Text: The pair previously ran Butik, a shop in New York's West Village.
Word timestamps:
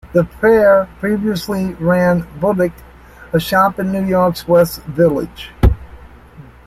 The 0.13 0.23
pair 0.23 0.89
previously 0.99 1.75
ran 1.75 2.23
Butik, 2.39 2.73
a 3.33 3.39
shop 3.39 3.77
in 3.77 3.91
New 3.91 4.03
York's 4.03 4.47
West 4.47 4.79
Village. 4.81 5.51